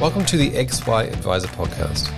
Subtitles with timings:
[0.00, 2.10] Welcome to the XY Adviser Podcast,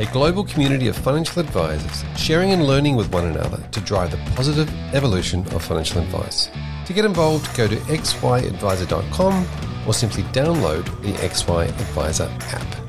[0.00, 4.16] a global community of financial advisors sharing and learning with one another to drive the
[4.34, 6.48] positive evolution of financial advice.
[6.86, 9.46] To get involved, go to xyadviser.com
[9.86, 12.86] or simply download the XY Adviser app.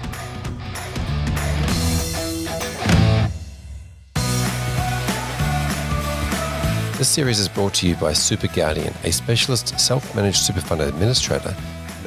[6.98, 11.54] This series is brought to you by SuperGuardian, a specialist self managed super fund administrator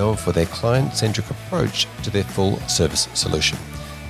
[0.01, 3.59] known for their client centric approach to their full service solution.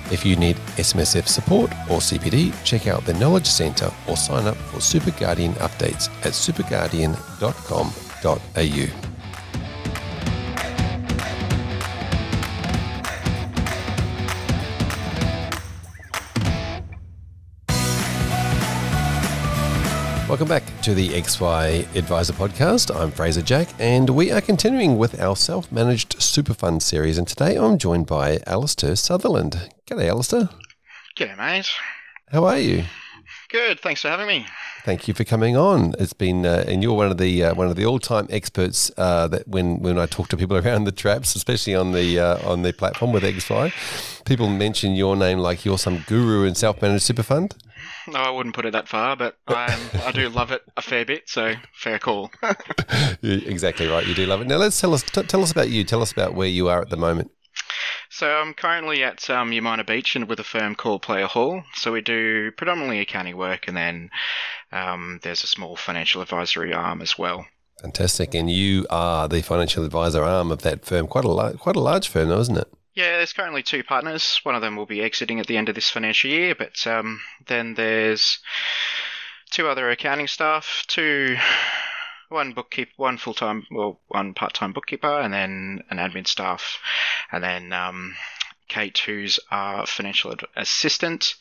[0.09, 4.55] If you need SMSF support or CPD, check out the Knowledge Centre or sign up
[4.69, 9.20] for SuperGuardian updates at superguardian.com.au.
[20.31, 22.95] Welcome back to the XY Adviser podcast.
[22.95, 27.17] I'm Fraser Jack, and we are continuing with our self managed super fund series.
[27.17, 29.69] And today I'm joined by Allister Sutherland.
[29.87, 30.49] G'day, Allister.
[31.17, 31.69] G'day, mate.
[32.29, 32.85] How are you?
[33.49, 33.81] Good.
[33.81, 34.45] Thanks for having me.
[34.85, 35.95] Thank you for coming on.
[35.99, 38.89] It's been, uh, and you're one of the uh, one of the all time experts
[38.95, 42.49] uh, that when when I talk to people around the traps, especially on the uh,
[42.49, 46.81] on the platform with XY, people mention your name like you're some guru in self
[46.81, 47.53] managed super fund.
[48.07, 51.05] No, I wouldn't put it that far, but I I do love it a fair
[51.05, 52.31] bit, so fair call.
[53.21, 54.05] exactly right.
[54.05, 54.47] You do love it.
[54.47, 55.83] Now let's tell us t- tell us about you.
[55.83, 57.31] Tell us about where you are at the moment.
[58.09, 61.63] So I'm currently at um, Umina Beach and with a firm called Player Hall.
[61.75, 64.09] So we do predominantly accounting work, and then
[64.71, 67.45] um, there's a small financial advisory arm as well.
[67.81, 71.07] Fantastic, and you are the financial advisor arm of that firm.
[71.07, 72.71] Quite a la- quite a large firm, though, isn't it?
[72.93, 74.39] Yeah, there's currently two partners.
[74.43, 77.21] One of them will be exiting at the end of this financial year, but um,
[77.47, 78.39] then there's
[79.51, 81.37] two other accounting staff, two,
[82.27, 86.79] one bookkeeper, one full time, well, one part time bookkeeper, and then an admin staff,
[87.31, 88.15] and then um,
[88.67, 91.35] Kate, who's our financial assistant.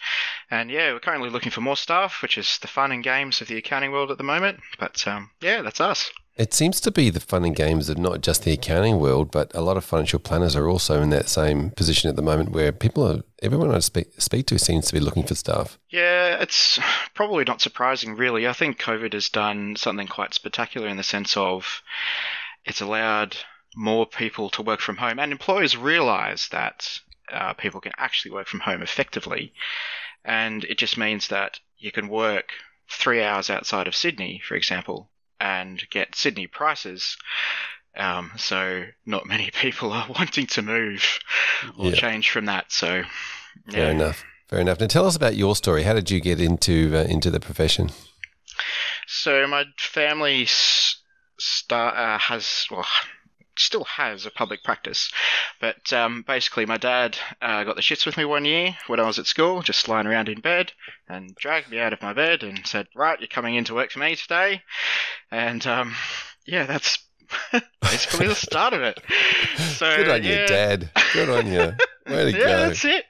[0.50, 3.48] And yeah, we're currently looking for more staff, which is the fun and games of
[3.48, 4.60] the accounting world at the moment.
[4.78, 6.10] But um, yeah, that's us.
[6.40, 9.54] It seems to be the fun and games of not just the accounting world, but
[9.54, 12.72] a lot of financial planners are also in that same position at the moment where
[12.72, 15.78] people are, everyone I speak, speak to seems to be looking for staff.
[15.90, 16.78] Yeah, it's
[17.12, 18.48] probably not surprising, really.
[18.48, 21.82] I think COVID has done something quite spectacular in the sense of
[22.64, 23.36] it's allowed
[23.76, 27.00] more people to work from home, and employers realize that
[27.30, 29.52] uh, people can actually work from home effectively.
[30.24, 32.52] And it just means that you can work
[32.88, 37.16] three hours outside of Sydney, for example, and get Sydney prices.
[37.96, 41.18] Um, so not many people are wanting to move
[41.78, 41.94] or Yeah.
[41.96, 42.70] change from that.
[42.70, 43.02] So
[43.70, 44.24] Fair enough.
[44.48, 44.80] Fair enough.
[44.80, 45.82] Now tell us about your story.
[45.84, 47.90] How did you get into uh, into the profession?
[49.06, 50.96] So my family s-
[51.38, 52.86] star uh, has well
[53.60, 55.10] still has a public practice,
[55.60, 59.06] but um, basically my dad uh, got the shits with me one year when I
[59.06, 60.72] was at school, just lying around in bed,
[61.09, 63.91] and dragged me out of my bed and said, "Right, you're coming in to work
[63.91, 64.62] for me today,"
[65.31, 65.94] and um,
[66.47, 66.98] yeah, that's
[67.81, 69.00] basically the start of it.
[69.56, 70.42] So Good on yeah.
[70.42, 70.91] you, Dad.
[71.12, 71.75] Good on you.
[72.06, 72.69] Way to yeah, go.
[72.69, 73.04] that's it.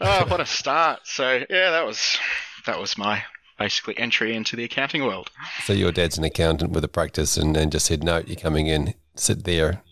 [0.00, 1.00] Oh, what a start!
[1.04, 2.18] So yeah, that was
[2.66, 3.22] that was my
[3.58, 5.30] basically entry into the accounting world.
[5.64, 8.66] So your dad's an accountant with a practice and, and just said, no, you're coming
[8.66, 9.82] in, sit there.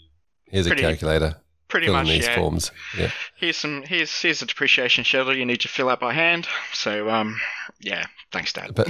[0.46, 1.36] Here's Pretty- a calculator.
[1.68, 2.34] Pretty Fill in these yeah.
[2.34, 2.72] forms.
[2.98, 3.12] Yeah.
[3.36, 6.48] Here's some here's here's a depreciation schedule you need to fill out by hand.
[6.72, 7.38] So um
[7.78, 8.74] yeah, thanks Dad.
[8.74, 8.88] But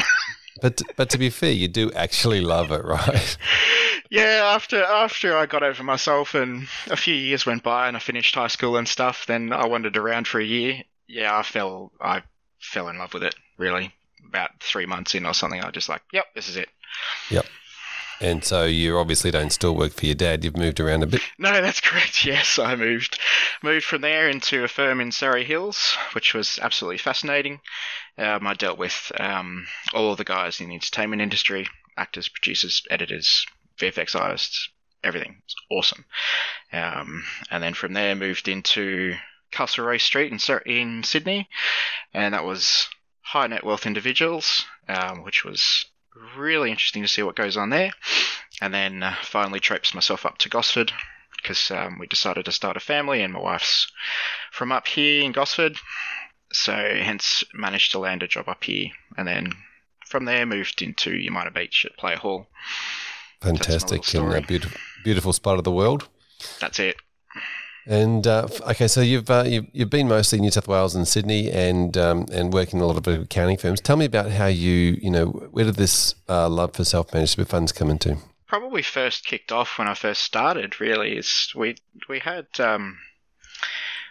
[0.63, 3.37] but but to be fair, you do actually love it, right?
[4.11, 8.01] yeah, after after I got over myself and a few years went by and I
[8.01, 10.83] finished high school and stuff, then I wandered around for a year.
[11.07, 12.23] Yeah, I fell I
[12.61, 13.93] fell in love with it, really.
[14.27, 16.69] About three months in or something, I was just like, yep, this is it.
[18.21, 20.45] And so you obviously don't still work for your dad.
[20.45, 21.23] You've moved around a bit.
[21.39, 22.25] No, that's correct.
[22.25, 23.19] Yes, I moved
[23.63, 27.61] moved from there into a firm in Surry Hills, which was absolutely fascinating.
[28.19, 31.67] Um, I dealt with um, all of the guys in the entertainment industry,
[31.97, 33.47] actors, producers, editors,
[33.79, 34.69] VFX artists,
[35.03, 35.41] everything.
[35.45, 36.05] It's awesome.
[36.73, 39.15] Um, and then from there, moved into
[39.51, 41.49] Castlereagh Street in, Sur- in Sydney,
[42.13, 42.89] and that was
[43.23, 45.87] high net wealth individuals, um, which was
[46.37, 47.93] really interesting to see what goes on there.
[48.61, 50.93] And then uh, finally traipsed myself up to Gosford
[51.41, 53.91] because um, we decided to start a family, and my wife's
[54.53, 55.77] from up here in Gosford,
[56.53, 59.53] so hence managed to land a job up here, and then
[60.07, 62.47] from there moved into Umina Beach at Player Hall.
[63.41, 66.09] Fantastic and a beautiful, beautiful spot of the world.
[66.61, 66.97] That's it.
[67.87, 71.09] And uh, okay, so you've, uh, you've you've been mostly in New South Wales and
[71.09, 73.81] Sydney, and um, and working a lot of accounting firms.
[73.81, 77.41] Tell me about how you you know where did this uh, love for self managed
[77.49, 78.19] funds come into?
[78.51, 80.81] probably first kicked off when I first started.
[80.81, 81.77] Really, is we
[82.09, 82.99] we had um,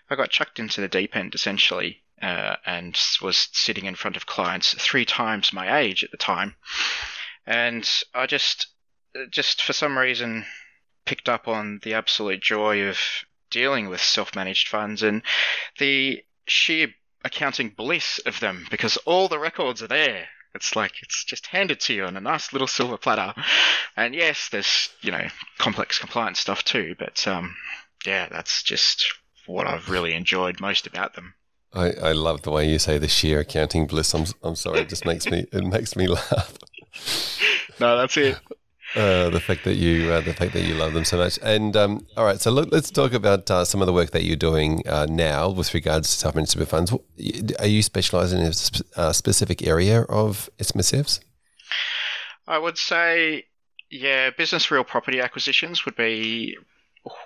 [0.09, 4.25] I got chucked into the deep end essentially, uh, and was sitting in front of
[4.25, 6.55] clients three times my age at the time,
[7.45, 8.67] and I just,
[9.29, 10.45] just for some reason,
[11.05, 12.97] picked up on the absolute joy of
[13.49, 15.21] dealing with self-managed funds and
[15.79, 16.87] the sheer
[17.23, 20.27] accounting bliss of them because all the records are there.
[20.55, 23.33] It's like it's just handed to you on a nice little silver platter.
[23.95, 25.27] And yes, there's you know
[25.59, 27.55] complex compliance stuff too, but um,
[28.05, 29.13] yeah, that's just
[29.45, 31.33] what I've really enjoyed most about them.
[31.73, 34.13] I, I love the way you say the sheer accounting bliss.
[34.15, 36.57] I'm I'm sorry, it just makes me it makes me laugh.
[37.79, 38.37] no, that's it.
[38.95, 41.37] Uh, the fact that you uh, the fact that you love them so much.
[41.43, 44.23] And um, all right, so look, let's talk about uh, some of the work that
[44.23, 46.91] you're doing uh, now with regards to self-managed super funds.
[47.59, 51.19] Are you specialising in a sp- uh, specific area of SMSFs?
[52.47, 53.45] I would say,
[53.91, 56.57] yeah, business real property acquisitions would be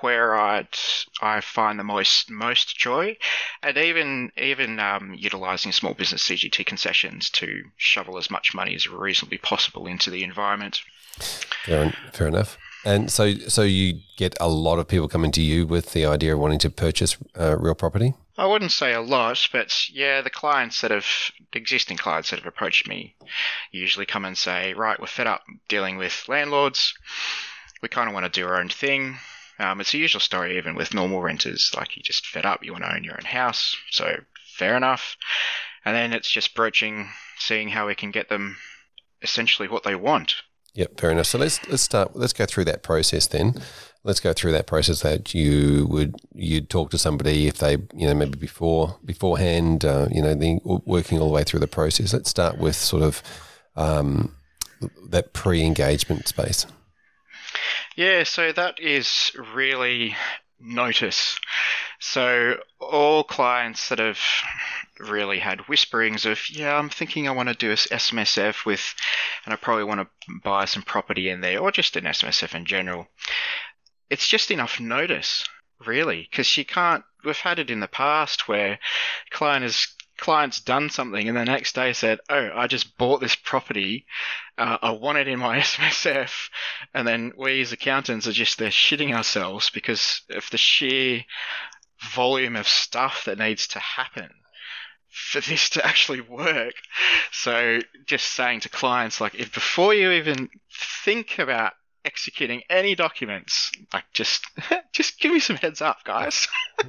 [0.02, 0.68] where I'd
[1.22, 3.18] I find the most most joy,
[3.62, 8.88] and even even um, utilizing small business CGT concessions to shovel as much money as
[8.88, 10.82] reasonably possible into the environment.
[11.20, 12.58] Fair, fair enough.
[12.86, 16.34] And so, so you get a lot of people coming to you with the idea
[16.34, 18.14] of wanting to purchase uh, real property.
[18.38, 21.06] I wouldn't say a lot, but yeah, the clients that have,
[21.52, 23.16] the existing clients that have approached me,
[23.72, 26.94] usually come and say, "Right, we're fed up dealing with landlords.
[27.82, 29.18] We kind of want to do our own thing."
[29.60, 32.72] Um, it's a usual story even with normal renters, like you just fed up, you
[32.72, 34.18] want to own your own house, so
[34.58, 35.16] fair enough.
[35.86, 38.58] And then it's just broaching, seeing how we can get them
[39.22, 40.36] essentially what they want.
[40.76, 41.28] Yep, fair enough.
[41.28, 42.16] So let's let's start.
[42.16, 43.62] Let's go through that process then.
[44.04, 48.08] Let's go through that process that you would you'd talk to somebody if they you
[48.08, 52.12] know maybe before beforehand uh, you know the, working all the way through the process.
[52.12, 53.22] Let's start with sort of
[53.76, 54.36] um,
[55.10, 56.66] that pre-engagement space.
[57.96, 60.16] Yeah, so that is really
[60.60, 61.40] notice.
[62.00, 64.20] So all clients that have
[65.00, 68.94] really had whisperings of, yeah, I'm thinking I want to do a SMSF with,
[69.46, 72.66] and I probably want to buy some property in there, or just an SMSF in
[72.66, 73.08] general.
[74.10, 75.46] It's just enough notice,
[75.86, 77.04] really, because you can't.
[77.24, 78.80] We've had it in the past where
[79.32, 79.64] client
[80.18, 84.06] client's done something and the next day said, "Oh, I just bought this property.
[84.58, 86.50] Uh, I want it in my SMSF,"
[86.94, 91.26] and then we as accountants are just there shitting ourselves because of the sheer
[92.14, 94.30] volume of stuff that needs to happen
[95.14, 96.74] for this to actually work.
[97.32, 101.74] So just saying to clients, like, if before you even think about
[102.04, 104.44] executing any documents, like, just
[104.92, 106.48] just give me some heads up, guys.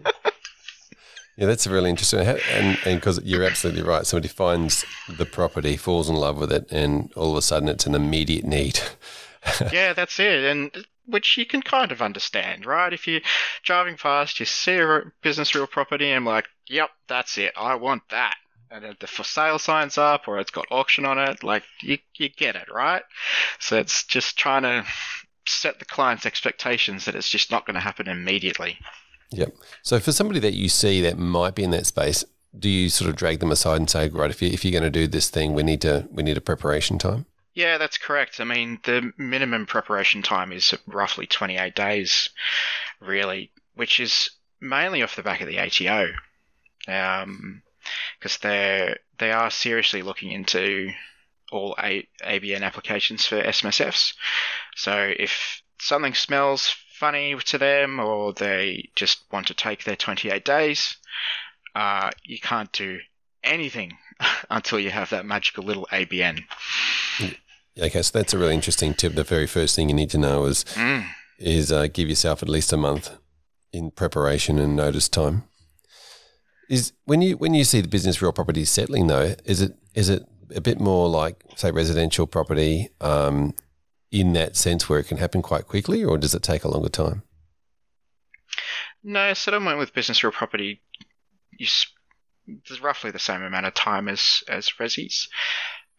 [1.37, 2.21] Yeah, that's a really interesting.
[2.21, 4.07] And because you're absolutely right.
[4.07, 7.87] Somebody finds the property, falls in love with it, and all of a sudden it's
[7.87, 8.79] an immediate need.
[9.73, 10.45] yeah, that's it.
[10.45, 12.93] And which you can kind of understand, right?
[12.93, 13.21] If you're
[13.65, 17.53] driving past, you see a business real property, and like, yep, that's it.
[17.57, 18.37] I want that.
[18.71, 21.99] And if the for sale sign's up or it's got auction on it, like you,
[22.17, 23.03] you get it, right?
[23.61, 24.85] So it's just trying to
[25.47, 28.79] set the client's expectations that it's just not going to happen immediately.
[29.31, 29.55] Yep.
[29.83, 32.25] So for somebody that you see that might be in that space,
[32.59, 34.85] do you sort of drag them aside and say, right, if you if you're going
[34.85, 37.27] to do this thing, we need to we need a preparation time?
[37.55, 38.41] Yeah, that's correct.
[38.41, 42.31] I mean, the minimum preparation time is roughly 28 days,
[43.01, 46.13] really, which is mainly off the back of the ATO,
[46.87, 47.63] because um,
[48.43, 50.91] they they are seriously looking into
[51.53, 54.15] all A- ABN applications for SMSFs.
[54.77, 60.45] So if something smells funny to them or they just want to take their 28
[60.45, 60.97] days,
[61.75, 62.99] uh, you can't do
[63.43, 63.97] anything
[64.51, 66.43] until you have that magical little ABN.
[67.79, 69.15] Okay, so that's a really interesting tip.
[69.15, 71.05] The very first thing you need to know is mm.
[71.39, 73.11] is uh, give yourself at least a month
[73.73, 75.45] in preparation and notice time.
[76.69, 80.09] Is when you when you see the business real property settling though, is it is
[80.09, 83.55] it a bit more like say residential property um,
[84.11, 86.89] in that sense where it can happen quite quickly, or does it take a longer
[86.89, 87.23] time?
[89.03, 90.81] No, settlement with business real property
[91.59, 91.87] is
[92.81, 95.29] roughly the same amount of time as as resis.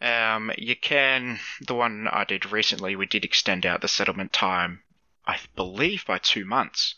[0.01, 4.81] Um, you can the one I did recently, we did extend out the settlement time,
[5.25, 6.95] I believe by two months,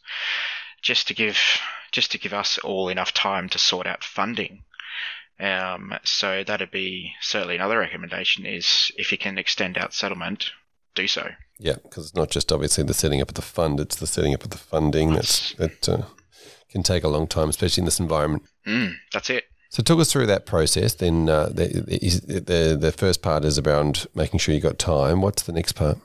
[0.81, 1.37] just to give
[1.97, 4.61] just to give us all enough time to sort out funding.
[5.39, 10.51] Um, so that'd be certainly another recommendation is if you can extend out settlement,
[10.93, 11.29] do so.
[11.57, 14.35] Yeah, because it's not just obviously the setting up of the fund; it's the setting
[14.35, 16.03] up of the funding that's, that uh,
[16.69, 18.43] can take a long time, especially in this environment.
[18.67, 19.45] Mm, that's it.
[19.71, 20.93] So talk us through that process.
[20.93, 21.67] Then uh, the,
[22.45, 25.21] the the first part is around making sure you've got time.
[25.21, 25.97] What's the next part?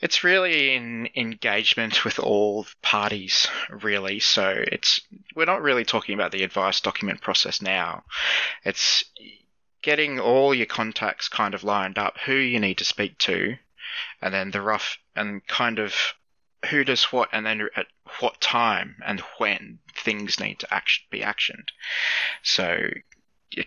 [0.00, 4.20] It's really in engagement with all parties, really.
[4.20, 5.00] So it's
[5.34, 8.04] we're not really talking about the advice document process now.
[8.64, 9.04] It's
[9.82, 13.56] getting all your contacts kind of lined up, who you need to speak to,
[14.22, 15.94] and then the rough and kind of
[16.70, 17.86] who does what, and then at
[18.20, 21.68] what time and when things need to act- be actioned.
[22.42, 22.88] So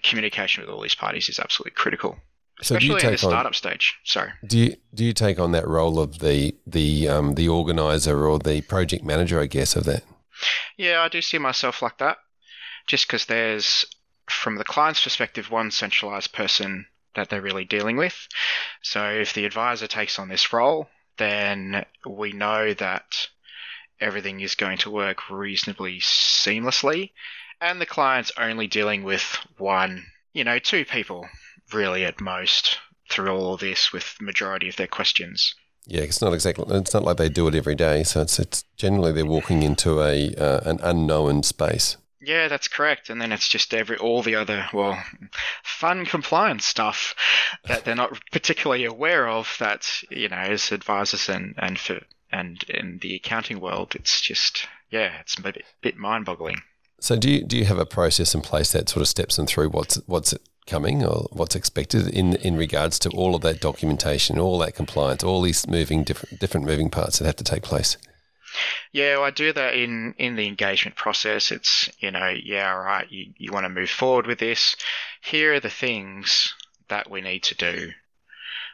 [0.04, 2.18] communication with all these parties is absolutely critical.
[2.62, 3.98] So Especially do you in the take startup on stage.
[4.04, 4.32] Sorry.
[4.46, 8.38] do you do you take on that role of the the um, the organizer or
[8.38, 10.04] the project manager, I guess, of that?
[10.78, 12.18] Yeah, I do see myself like that.
[12.88, 13.86] Just because there's,
[14.30, 18.28] from the client's perspective, one centralized person that they're really dealing with.
[18.82, 23.28] So if the advisor takes on this role, then we know that
[24.00, 27.12] everything is going to work reasonably seamlessly.
[27.60, 29.22] And the client's only dealing with
[29.58, 31.28] one, you know, two people,
[31.74, 32.78] really at most,
[33.10, 35.56] through all of this with majority of their questions.
[35.88, 36.66] Yeah, it's not exactly.
[36.78, 38.04] It's not like they do it every day.
[38.04, 41.98] So it's it's generally they're walking into a uh, an unknown space.
[42.24, 43.10] Yeah, that's correct.
[43.10, 45.04] And then it's just every all the other well,
[45.64, 47.16] fun compliance stuff
[47.66, 49.56] that they're not particularly aware of.
[49.60, 52.00] That you know, as advisors and and for
[52.32, 56.62] and in the accounting world, it's just yeah, it's a bit, bit mind-boggling.
[57.00, 59.48] So do you do you have a process in place that sort of steps them
[59.48, 60.36] through what's what's
[60.68, 65.24] coming or what's expected in in regards to all of that documentation, all that compliance,
[65.24, 67.98] all these moving different different moving parts that have to take place?
[68.92, 71.52] Yeah, well, I do that in, in the engagement process.
[71.52, 74.76] It's, you know, yeah, all right, you, you want to move forward with this.
[75.22, 76.54] Here are the things
[76.90, 77.92] that we need to do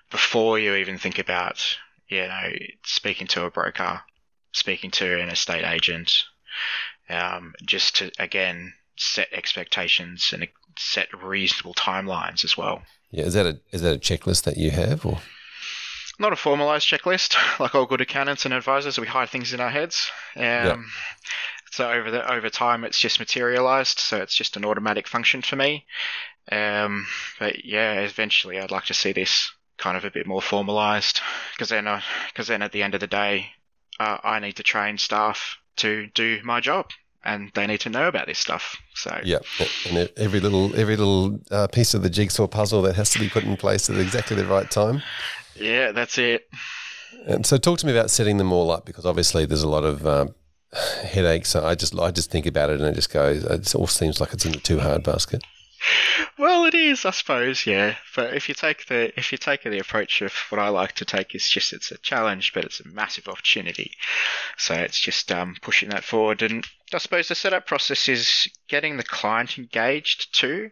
[0.10, 1.78] before you even think about,
[2.08, 2.50] you know,
[2.84, 4.02] speaking to a broker,
[4.52, 6.24] speaking to an estate agent,
[7.10, 12.84] um, just to, again, set expectations and set reasonable timelines as well.
[13.12, 15.20] Yeah, is that a is that a checklist that you have or?
[16.20, 17.36] not a formalized checklist.
[17.60, 20.12] Like all good accountants and advisors, we hide things in our heads.
[20.36, 20.78] Um, Yep.
[21.72, 24.00] So over the over time, it's just materialized.
[24.00, 25.86] So it's just an automatic function for me.
[26.52, 27.06] Um,
[27.40, 31.20] but yeah, eventually, I'd like to see this kind of a bit more formalized
[31.54, 31.88] because then,
[32.30, 33.48] because then at the end of the day,
[34.00, 36.90] uh, I need to train staff to do my job,
[37.24, 38.78] and they need to know about this stuff.
[38.96, 39.40] So Yeah,
[39.90, 43.30] and every little every little uh, piece of the jigsaw puzzle that has to be
[43.30, 45.02] put in place at exactly the right time.
[45.56, 46.48] yeah, that's it.
[47.26, 49.84] And so, talk to me about setting them all up because obviously there's a lot
[49.84, 50.36] of um,
[51.04, 51.56] headaches.
[51.56, 53.44] I just I just think about it and it just goes.
[53.44, 55.44] It all seems like it's in the too hard basket.
[56.40, 57.96] Well, it is, I suppose, yeah.
[58.16, 61.06] But if you take the if you take the approach of what I like to
[61.06, 63.92] take is just it's a challenge, but it's a massive opportunity.
[64.58, 68.98] So it's just um, pushing that forward, and I suppose the setup process is getting
[68.98, 70.72] the client engaged too.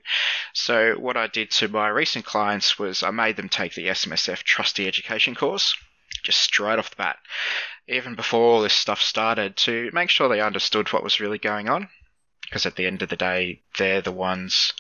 [0.54, 4.44] So what I did to my recent clients was I made them take the SMSF
[4.44, 5.76] Trustee Education course,
[6.24, 7.18] just straight off the bat,
[7.88, 11.70] even before all this stuff started, to make sure they understood what was really going
[11.70, 11.90] on
[12.56, 14.72] because at the end of the day, they're the ones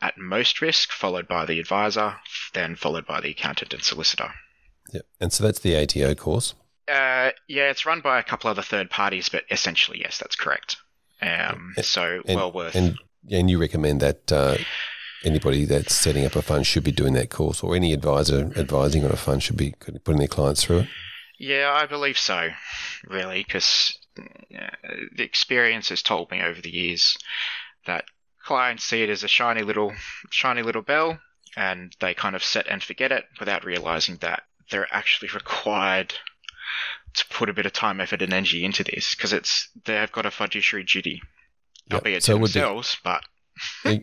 [0.00, 2.14] at most risk, followed by the advisor,
[2.54, 4.30] then followed by the accountant and solicitor.
[4.90, 6.54] Yeah, and so that's the ATO course.
[6.88, 10.76] Uh, yeah, it's run by a couple other third parties, but essentially, yes, that's correct.
[11.20, 12.74] Um, so And, well worth.
[12.74, 12.96] And
[13.30, 14.56] and you recommend that uh,
[15.22, 19.04] anybody that's setting up a fund should be doing that course, or any advisor advising
[19.04, 19.74] on a fund should be
[20.04, 20.88] putting their clients through it.
[21.38, 22.48] Yeah, I believe so,
[23.06, 23.98] really, because
[25.16, 27.16] the experience has told me over the years
[27.86, 28.04] that
[28.44, 29.92] clients see it as a shiny little,
[30.30, 31.18] shiny little bell,
[31.56, 36.14] and they kind of set and forget it without realizing that they're actually required
[37.14, 40.26] to put a bit of time, effort, and energy into this because it's they've got
[40.26, 41.20] a fiduciary duty,
[41.88, 43.22] Yeah, albeit so to would be- themselves, but
[43.84, 44.02] be,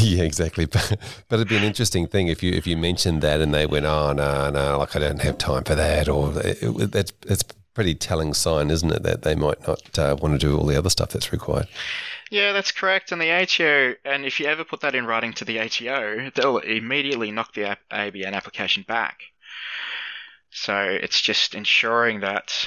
[0.00, 0.66] yeah, exactly.
[0.72, 3.66] But, but it'd be an interesting thing if you if you mentioned that and they
[3.66, 7.44] went, oh no, no, like I don't have time for that, or that's that's
[7.76, 10.78] pretty telling sign, isn't it, that they might not uh, want to do all the
[10.78, 11.68] other stuff that's required.
[12.30, 13.12] Yeah, that's correct.
[13.12, 16.56] And the ATO, and if you ever put that in writing to the ATO, they'll
[16.56, 19.20] immediately knock the ABN application back.
[20.48, 22.66] So it's just ensuring that,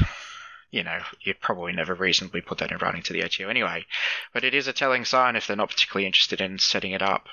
[0.70, 3.88] you know, you probably never reasonably put that in writing to the ATO anyway.
[4.32, 7.30] But it is a telling sign if they're not particularly interested in setting it up.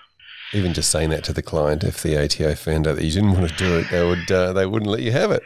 [0.53, 3.33] Even just saying that to the client, if the ATO found out that you didn't
[3.33, 5.43] want to do it, they would uh, they wouldn't let you have it.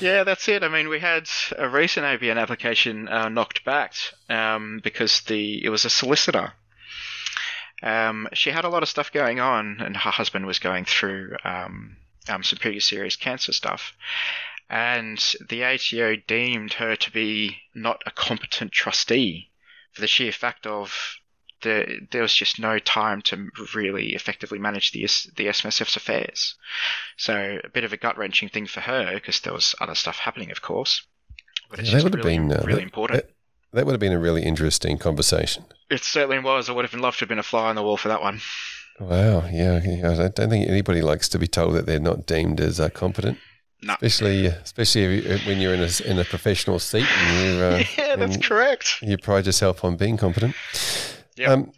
[0.00, 0.62] Yeah, that's it.
[0.62, 3.94] I mean, we had a recent ABN application uh, knocked back
[4.30, 6.54] um, because the it was a solicitor.
[7.82, 11.36] Um, she had a lot of stuff going on, and her husband was going through
[11.44, 11.96] um,
[12.28, 13.92] um, pretty serious cancer stuff.
[14.70, 19.50] And the ATO deemed her to be not a competent trustee
[19.92, 21.16] for the sheer fact of
[21.62, 25.02] there, there was just no time to really effectively manage the
[25.36, 26.54] the SMSF's affairs.
[27.16, 30.18] So a bit of a gut wrenching thing for her because there was other stuff
[30.18, 31.04] happening, of course.
[31.70, 33.24] But it's Yeah, that just would have been, uh, really that- important.
[33.74, 35.64] That would have been a really interesting conversation.
[35.88, 36.68] It certainly was.
[36.68, 38.42] I would have loved to have been a fly on the wall for that one.
[39.00, 40.12] Wow, yeah, yeah.
[40.12, 43.38] I don't think anybody likes to be told that they're not deemed as uh, competent,
[43.80, 43.94] No.
[44.02, 48.36] especially especially when you're in a in a professional seat and you're uh, yeah, that's
[48.36, 48.96] correct.
[49.00, 50.54] you pride yourself on being competent.
[51.36, 51.48] Yep.
[51.48, 51.72] Um,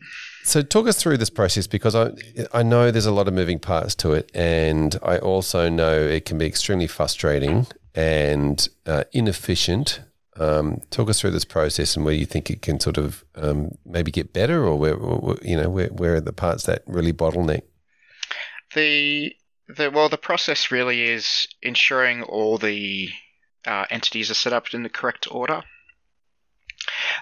[0.45, 2.11] so talk us through this process because I
[2.53, 6.27] I know there's a lot of moving parts to it, and I also know it
[6.27, 10.01] can be extremely frustrating and uh, inefficient.
[10.37, 13.79] Um, talk us through this process and where you think it can sort of um,
[13.87, 17.13] maybe get better, or where or, you know where where are the parts that really
[17.13, 17.63] bottleneck.
[18.75, 19.35] The
[19.69, 23.09] the well, the process really is ensuring all the
[23.67, 25.63] uh, entities are set up in the correct order.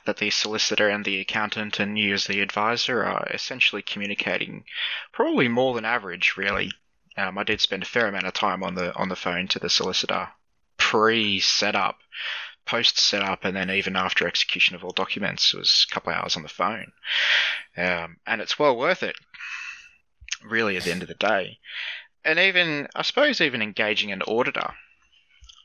[0.04, 4.64] That the solicitor and the accountant and you as the advisor are essentially communicating
[5.12, 6.36] probably more than average.
[6.36, 6.72] Really,
[7.16, 9.58] um, I did spend a fair amount of time on the on the phone to
[9.58, 10.28] the solicitor
[10.76, 11.98] pre setup,
[12.64, 15.54] post setup, and then even after execution of all documents.
[15.54, 16.92] Was a couple of hours on the phone,
[17.76, 19.16] um, and it's well worth it
[20.44, 21.58] really at the end of the day.
[22.24, 24.74] And even, I suppose, even engaging an auditor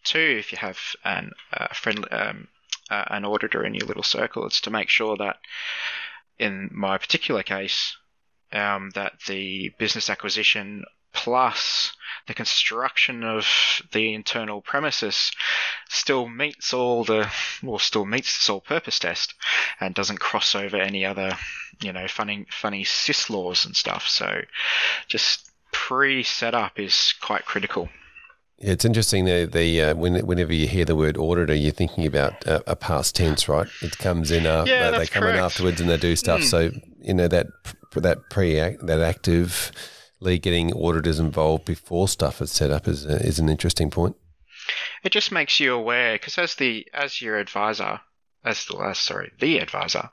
[0.04, 2.48] too, if you have an uh, friend, um,
[2.90, 5.38] uh, an auditor in your little circle, it's to make sure that,
[6.40, 7.98] in my particular case,
[8.52, 11.92] um, that the business acquisition plus
[12.28, 13.48] the construction of
[13.92, 15.32] the internal premises
[15.90, 17.32] still meets all the,
[17.64, 19.34] well, still meets the sole purpose test
[19.80, 21.38] and doesn't cross over any other,
[21.82, 24.08] you know, funny, funny SIS laws and stuff.
[24.08, 24.42] So
[25.08, 27.90] just pre-setup is quite critical.
[28.60, 32.48] It's interesting that the uh, when, whenever you hear the word auditor, you're thinking about
[32.48, 33.68] uh, a past tense, right?
[33.84, 36.42] It comes in after Yeah, they that's come in afterwards and they do stuff.
[36.42, 36.44] Mm.
[36.44, 37.48] So you know that
[37.96, 43.38] that pre that actively getting auditors involved before stuff is set up is uh, is
[43.38, 44.16] an interesting point.
[45.04, 48.02] It just makes you aware because as the as your advisor,
[48.44, 50.10] as the uh, sorry the advisor,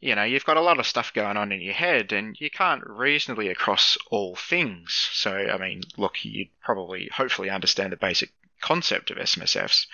[0.00, 2.50] you know you've got a lot of stuff going on in your head and you
[2.50, 5.08] can't reasonably across all things.
[5.12, 9.86] So I mean, look, you probably hopefully understand the basic concept of SMSFs,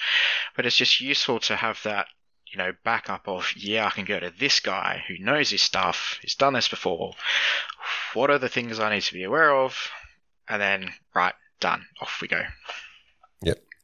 [0.54, 2.06] but it's just useful to have that
[2.52, 6.18] you know backup of yeah I can go to this guy who knows his stuff,
[6.22, 7.14] he's done this before.
[8.14, 9.90] What are the things I need to be aware of?
[10.48, 12.42] And then right, done, off we go.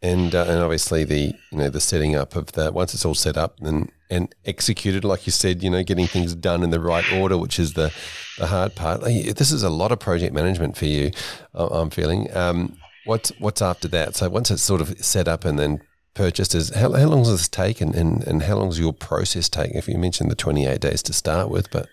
[0.02, 3.14] And uh, and obviously the you know the setting up of that once it's all
[3.14, 6.80] set up and and executed, like you said, you know, getting things done in the
[6.80, 7.92] right order, which is the
[8.38, 9.00] the hard part.
[9.02, 11.12] This is a lot of project management for you.
[11.54, 12.34] I'm feeling.
[12.36, 14.16] Um, what's what's after that?
[14.16, 15.80] So once it's sort of set up and then
[16.14, 18.92] purchased, is how, how long does this take, and, and and how long does your
[18.92, 19.72] process take?
[19.74, 21.88] If you mentioned the 28 days to start with, but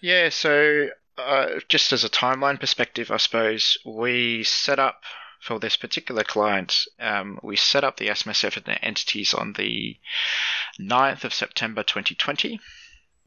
[0.00, 5.02] Yeah, so uh, just as a timeline perspective, I suppose we set up
[5.40, 9.96] for this particular client, um, we set up the SMSF entities on the
[10.78, 12.60] 9th of September 2020.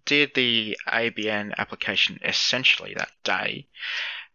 [0.06, 3.68] Did the ABN application essentially that day.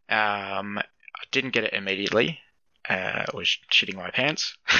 [0.08, 2.40] Um, I didn't get it immediately.
[2.88, 4.56] Uh, I was shitting my pants.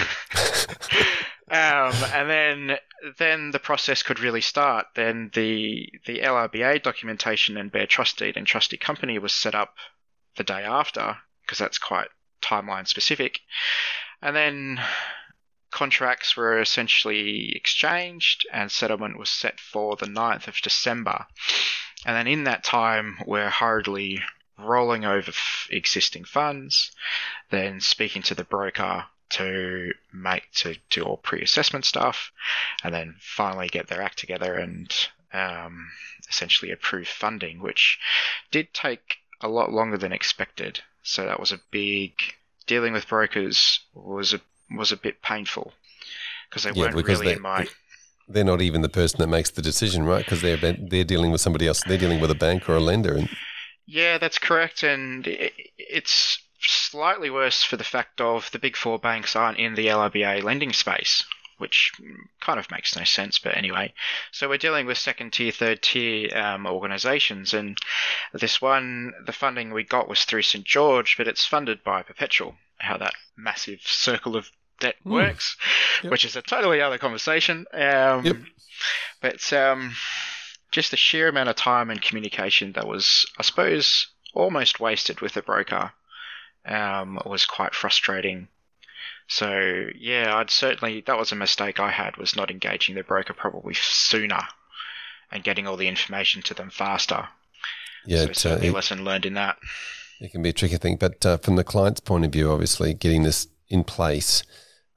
[1.51, 2.79] um, and then
[3.19, 4.87] then the process could really start.
[4.95, 9.77] Then the the LRBA documentation and bare trust deed and trustee company was set up
[10.37, 12.09] the day after because that's quite
[12.43, 13.41] timeline specific.
[14.23, 14.81] And then
[15.71, 21.27] contracts were essentially exchanged and settlement was set for the 9th of December.
[22.07, 24.23] And then in that time, we're hurriedly
[24.59, 26.91] rolling over f- existing funds,
[27.51, 32.33] then speaking to the broker to make to do all pre-assessment stuff,
[32.83, 34.93] and then finally get their act together and
[35.33, 35.91] um,
[36.29, 37.99] essentially approve funding, which
[38.51, 40.81] did take a lot longer than expected.
[41.09, 42.13] So that was a big
[42.67, 44.41] dealing with brokers was a
[44.71, 45.73] was a bit painful
[46.49, 47.67] because they Yeah, weren't because really they- in my
[48.31, 50.23] they're not even the person that makes the decision, right?
[50.25, 51.83] Because they're they're dealing with somebody else.
[51.83, 53.29] They're dealing with a bank or a lender, and
[53.87, 58.99] Yeah, that's correct, and i it's slightly worse for the fact of the big four
[58.99, 61.25] banks aren't in the LRBA lending space,
[61.59, 61.93] which
[62.41, 63.39] kind of makes no sense.
[63.39, 63.93] But anyway,
[64.33, 67.77] so we're dealing with second tier, third tier um, organisations, and
[68.33, 72.55] this one, the funding we got was through St George, but it's funded by Perpetual.
[72.79, 75.13] How that massive circle of debt Hmm.
[75.13, 75.57] works,
[76.05, 76.13] Yep.
[76.13, 77.67] which is a totally other conversation.
[77.73, 78.37] Um, Yep.
[79.21, 79.93] But um,
[80.71, 85.35] just the sheer amount of time and communication that was, I suppose, almost wasted with
[85.35, 85.93] the broker
[86.65, 88.47] um, was quite frustrating.
[89.29, 93.35] So yeah, I'd certainly that was a mistake I had was not engaging the broker
[93.35, 94.41] probably sooner.
[95.31, 97.29] and getting all the information to them faster.
[98.07, 99.59] Yeah, so it's, it's uh, a it, lesson learned in that.
[100.21, 100.97] it can be a tricky thing.
[100.97, 104.43] But uh, from the client's point of view, obviously, getting this in place,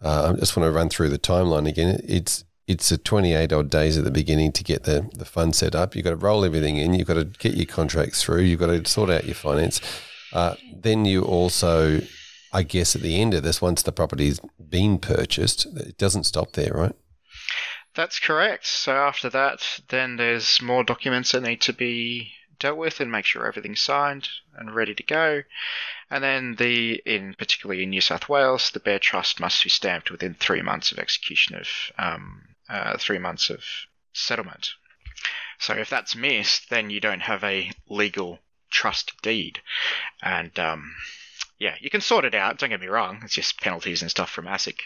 [0.02, 2.00] uh, I just want to run through the timeline again.
[2.04, 5.76] It's it's a 28 odd days at the beginning to get the, the fund set
[5.76, 5.94] up.
[5.94, 6.94] You've got to roll everything in.
[6.94, 8.42] You've got to get your contracts through.
[8.44, 9.82] You've got to sort out your finance.
[10.32, 12.00] Uh, then you also,
[12.54, 16.52] I guess, at the end of this, once the property's been purchased, it doesn't stop
[16.54, 16.96] there, right?
[17.96, 18.66] That's correct.
[18.66, 23.26] So after that, then there's more documents that need to be dealt with and make
[23.26, 25.42] sure everything's signed and ready to go.
[26.10, 30.12] And then the, in particularly in New South Wales, the Bare Trust must be stamped
[30.12, 33.64] within three months of execution of um, uh, three months of
[34.14, 34.70] settlement.
[35.60, 38.40] So if that's missed, then you don't have a legal
[38.72, 39.60] trust deed,
[40.22, 40.96] and um,
[41.62, 42.58] yeah, you can sort it out.
[42.58, 44.80] Don't get me wrong; it's just penalties and stuff from ASIC,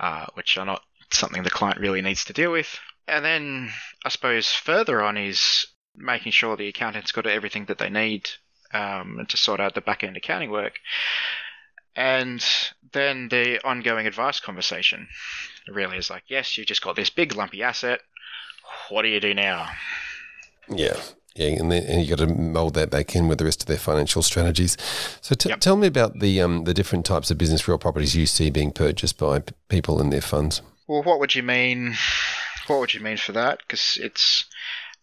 [0.00, 2.80] uh, which are not something the client really needs to deal with.
[3.06, 3.70] And then
[4.04, 8.28] I suppose further on is making sure the accountant's got everything that they need
[8.74, 10.80] um, to sort out the back end accounting work.
[11.94, 12.44] And
[12.92, 15.06] then the ongoing advice conversation
[15.68, 18.00] really is like, yes, you've just got this big lumpy asset.
[18.88, 19.68] What do you do now?
[20.68, 21.00] Yeah.
[21.40, 23.66] Yeah, and then and you got to mold that back in with the rest of
[23.66, 24.76] their financial strategies.
[25.22, 25.60] So, t- Yep.
[25.60, 28.72] tell me about the um, the different types of business real properties you see being
[28.72, 30.60] purchased by p- people and their funds.
[30.86, 31.96] Well, what would you mean?
[32.66, 33.60] What would you mean for that?
[33.60, 34.44] Because it's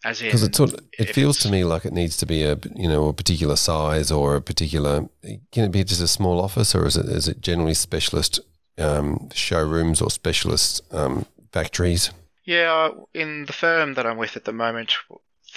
[0.04, 2.44] as in Because it sort of, it feels to me like it needs to be
[2.44, 5.08] a you know a particular size or a particular.
[5.50, 8.38] Can it be just a small office or is it is it generally specialist
[8.78, 12.12] um, showrooms or specialist um, factories?
[12.44, 14.92] Yeah, in the firm that I'm with at the moment,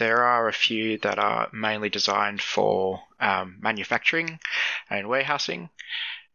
[0.01, 4.39] there are a few that are mainly designed for um, manufacturing
[4.89, 5.69] and warehousing.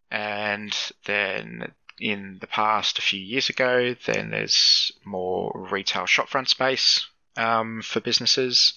[0.09, 0.73] And
[1.05, 7.83] then in the past, a few years ago, then there's more retail shopfront space um,
[7.83, 8.73] for businesses.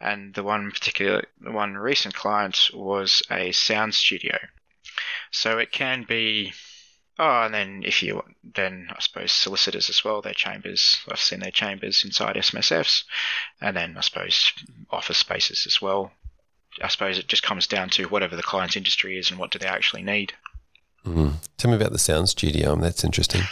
[0.00, 4.36] And the one particular, the one recent client was a sound studio.
[5.30, 6.52] So it can be
[7.18, 8.22] Oh, and then if you
[8.54, 10.98] then I suppose solicitors as well, their chambers.
[11.10, 13.04] I've seen their chambers inside SMSFs,
[13.60, 14.52] and then I suppose
[14.90, 16.12] office spaces as well.
[16.82, 19.58] I suppose it just comes down to whatever the client's industry is and what do
[19.58, 20.34] they actually need.
[21.06, 21.34] Mm.
[21.56, 22.76] Tell me about the sound studio.
[22.76, 23.42] That's interesting.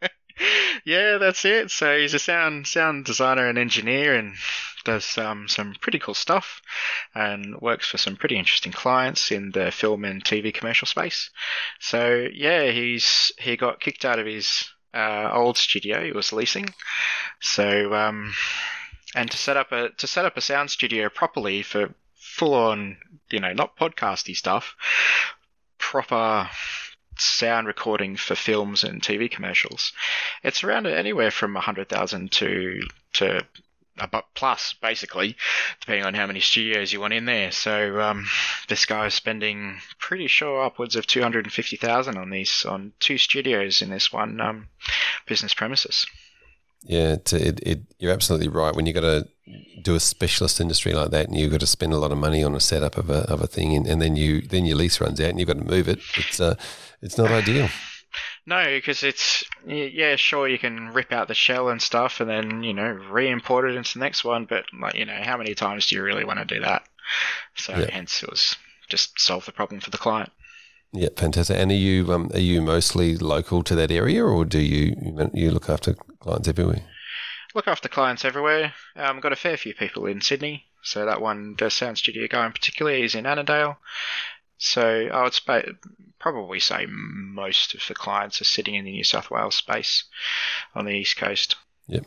[0.84, 1.70] yeah, that's it.
[1.70, 4.34] So he's a sound sound designer and engineer, and
[4.84, 6.60] does um, some pretty cool stuff,
[7.14, 11.30] and works for some pretty interesting clients in the film and TV commercial space.
[11.80, 16.68] So yeah, he's he got kicked out of his uh, old studio he was leasing.
[17.40, 18.34] So um,
[19.14, 22.96] and to set up a to set up a sound studio properly for full on,
[23.30, 24.74] you know, not podcasty stuff,
[25.78, 26.48] proper
[27.18, 29.92] sound recording for films and TV commercials.
[30.42, 32.80] It's around anywhere from a hundred thousand to
[33.98, 35.36] about plus basically,
[35.80, 37.52] depending on how many studios you want in there.
[37.52, 38.26] So um,
[38.68, 42.64] this guy is spending pretty sure upwards of two hundred and fifty thousand on these
[42.64, 44.68] on two studios in this one um,
[45.26, 46.06] business premises.
[46.84, 48.74] Yeah, it, it, you're absolutely right.
[48.74, 49.28] When you've got to
[49.82, 52.42] do a specialist industry like that, and you've got to spend a lot of money
[52.42, 55.00] on a setup of a, of a thing, and, and then you then your lease
[55.00, 56.00] runs out, and you've got to move it.
[56.16, 56.56] It's uh,
[57.00, 57.68] it's not ideal.
[58.44, 62.62] No, because it's yeah, sure you can rip out the shell and stuff, and then
[62.64, 64.46] you know re-import it into the next one.
[64.46, 66.82] But like you know, how many times do you really want to do that?
[67.54, 67.90] So Yeah.
[67.90, 68.56] hence it was
[68.88, 70.32] just solve the problem for the client.
[70.92, 71.56] Yeah, fantastic.
[71.56, 74.94] And are you um, are you mostly local to that area, or do you
[75.32, 76.82] you look after clients everywhere?
[77.54, 78.74] Look after clients everywhere.
[78.96, 82.26] I've um, got a fair few people in Sydney, so that one, the sound studio
[82.28, 83.76] guy in particular, is in Annandale.
[84.58, 85.62] So I would spa-
[86.22, 90.04] probably say most of the clients are sitting in the New South Wales space
[90.74, 91.56] on the east coast.
[91.88, 92.06] Yep.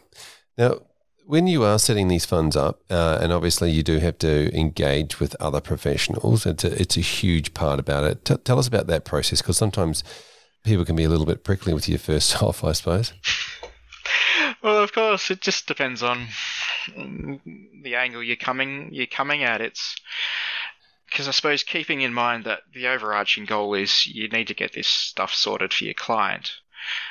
[0.58, 0.80] Now,
[1.25, 5.19] when you are setting these funds up, uh, and obviously you do have to engage
[5.19, 8.23] with other professionals, it's a, it's a huge part about it.
[8.23, 10.04] T- tell us about that process, because sometimes
[10.63, 13.12] people can be a little bit prickly with your first off, I suppose.
[14.63, 16.28] Well, of course, it just depends on
[17.84, 19.62] the angle you're coming you're coming at.
[19.62, 19.95] It's
[21.10, 24.74] because I suppose keeping in mind that the overarching goal is you need to get
[24.74, 26.52] this stuff sorted for your client.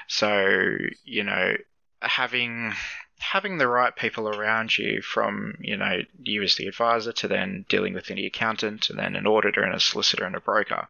[0.09, 1.55] So you know,
[2.01, 2.73] having
[3.19, 7.65] having the right people around you, from you know you as the advisor to then
[7.69, 10.89] dealing with any accountant and then an auditor and a solicitor and a broker.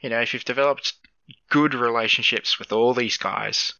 [0.00, 0.94] You know, if you've developed
[1.50, 3.72] good relationships with all these guys,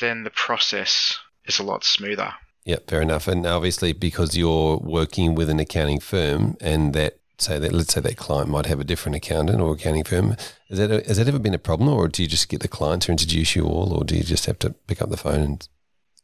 [0.00, 2.34] then the process is a lot smoother.
[2.64, 3.28] Yeah, fair enough.
[3.28, 8.00] And obviously, because you're working with an accounting firm, and that say that let's say
[8.00, 10.36] that client might have a different accountant or accounting firm,
[10.68, 13.02] has that has that ever been a problem, or do you just get the client
[13.02, 15.68] to introduce you all, or do you just have to pick up the phone and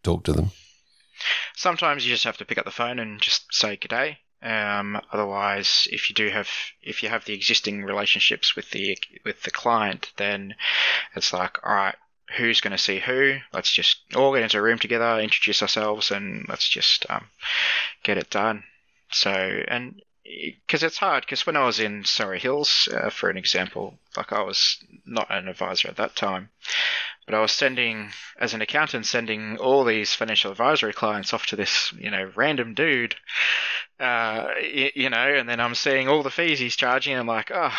[0.03, 0.51] talk to them?
[1.55, 4.19] sometimes you just have to pick up the phone and just say good day.
[4.43, 6.49] Um, otherwise, if you do have
[6.83, 10.55] if you have the existing relationships with the with the client, then
[11.15, 11.95] it's like, all right,
[12.37, 13.37] who's going to see who?
[13.53, 17.27] Let's just all get into a room together, introduce ourselves, and let's just um,
[18.03, 18.65] get it done.
[19.13, 23.37] So, and because it's hard, because when I was in Surry Hills, uh, for an
[23.37, 26.51] example, like I was not an advisor at that time,
[27.27, 31.57] but I was sending, as an accountant, sending all these financial advisory clients off to
[31.57, 33.17] this, you know, random dude,
[33.99, 37.27] uh, you, you know, and then I'm seeing all the fees he's charging, and I'm
[37.27, 37.73] like, oh,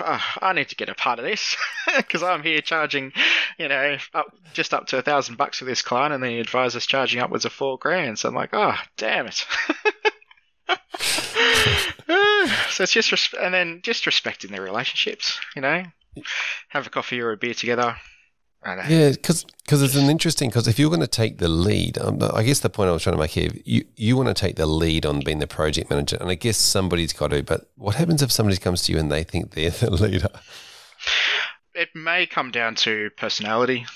[0.00, 1.56] oh I need to get a part of this
[1.96, 3.12] because I'm here charging,
[3.58, 6.86] you know, up, just up to a thousand bucks for this client, and the advisor's
[6.86, 8.18] charging upwards of four grand.
[8.18, 9.44] So I'm like, oh, damn it.
[12.70, 15.84] so it's just res- and then just respecting their relationships, you know,
[16.68, 17.96] have a coffee or a beer together.
[18.64, 22.42] Yeah, because it's an interesting because if you're going to take the lead, um, I
[22.42, 24.66] guess the point I was trying to make here, you you want to take the
[24.66, 27.42] lead on being the project manager, and I guess somebody's got to.
[27.44, 30.28] But what happens if somebody comes to you and they think they're the leader?
[31.72, 33.86] It may come down to personality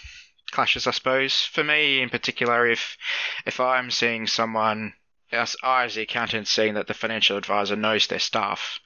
[0.52, 1.40] clashes, I suppose.
[1.40, 2.96] For me, in particular, if
[3.44, 4.92] if I'm seeing someone
[5.32, 8.80] as I, as the accountant, seeing that the financial advisor knows their staff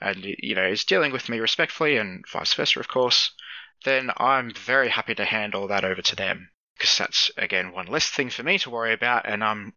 [0.00, 3.32] and you know is dealing with me respectfully, and vice versa, of course,
[3.84, 7.86] then I'm very happy to hand all that over to them because that's again one
[7.86, 9.74] less thing for me to worry about, and I'm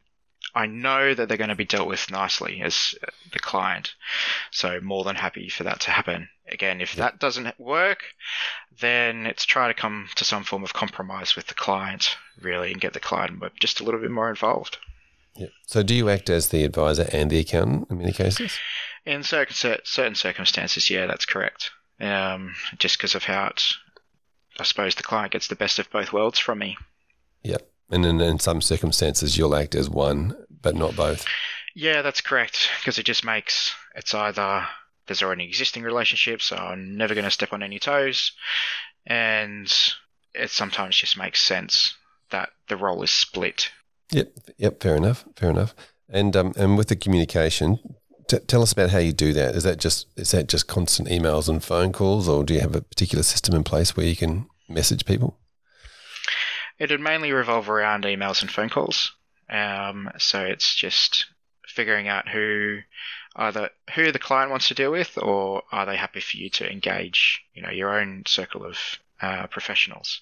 [0.55, 3.95] I know that they're going to be dealt with nicely as uh, the client.
[4.51, 6.29] So more than happy for that to happen.
[6.47, 8.03] Again, if that doesn't work,
[8.79, 12.81] then it's try to come to some form of compromise with the client, really, and
[12.81, 14.77] get the client just a little bit more involved.
[15.35, 15.47] Yeah.
[15.65, 18.57] So, do you act as the advisor and the accountant in many cases?
[19.05, 21.71] In certain certain circumstances, yeah, that's correct.
[21.99, 23.63] Um, just because of how it,
[24.59, 26.77] I suppose the client gets the best of both worlds from me.
[27.43, 27.69] Yep.
[27.89, 31.25] And in, in some circumstances, you'll act as one, but not both.
[31.75, 32.69] Yeah, that's correct.
[32.79, 34.65] Because it just makes it's either
[35.07, 38.31] there's already an existing relationship, so I'm never going to step on any toes,
[39.05, 39.71] and
[40.33, 41.95] it sometimes just makes sense
[42.29, 43.69] that the role is split
[44.11, 45.73] Yep, yep, fair enough, fair enough.
[46.09, 47.79] And um, and with the communication,
[48.27, 49.55] t- tell us about how you do that.
[49.55, 52.75] Is that just is that just constant emails and phone calls, or do you have
[52.75, 55.39] a particular system in place where you can message people?
[56.79, 59.13] It would mainly revolve around emails and phone calls.
[59.49, 61.25] Um, so it's just
[61.67, 62.79] figuring out who
[63.35, 66.69] either who the client wants to deal with, or are they happy for you to
[66.69, 68.77] engage, you know, your own circle of
[69.21, 70.21] uh, professionals.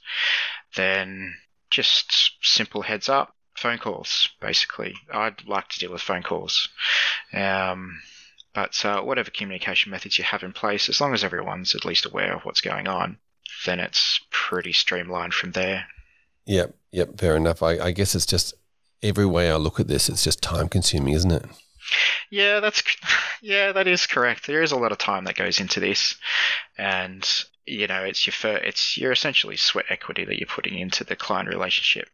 [0.75, 1.35] Then
[1.69, 4.95] just simple heads up phone calls, basically.
[5.13, 6.67] I'd like to deal with phone calls.
[7.33, 8.01] Um,
[8.53, 12.05] but uh, whatever communication methods you have in place, as long as everyone's at least
[12.05, 13.17] aware of what's going on,
[13.65, 15.85] then it's pretty streamlined from there.
[16.45, 17.63] Yep, yep, fair enough.
[17.63, 18.53] I, I guess it's just
[19.01, 21.45] every way I look at this, it's just time consuming, isn't it?
[22.29, 22.83] Yeah, that's
[23.41, 24.47] yeah, that is correct.
[24.47, 26.15] There is a lot of time that goes into this,
[26.77, 27.27] and
[27.65, 31.15] you know, it's your fir- it's your essentially sweat equity that you're putting into the
[31.15, 32.09] client relationship.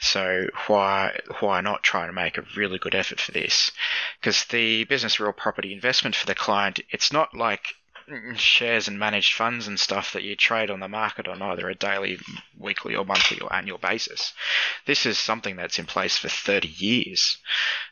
[0.00, 3.72] So why why not try to make a really good effort for this?
[4.20, 7.74] Because the business real property investment for the client, it's not like
[8.08, 11.68] mm, shares and managed funds and stuff that you trade on the market on either
[11.68, 12.18] a daily,
[12.58, 14.34] weekly, or monthly or annual basis.
[14.84, 17.38] This is something that's in place for 30 years.